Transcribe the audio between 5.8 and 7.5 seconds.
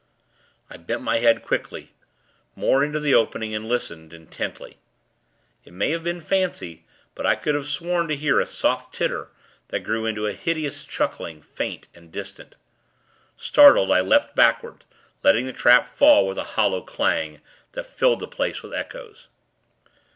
have been fancy; but I